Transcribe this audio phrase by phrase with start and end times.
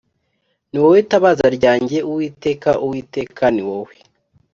[0.69, 3.95] Ni wowe tabaza ryanjye Uwiteka Uwiteka ni we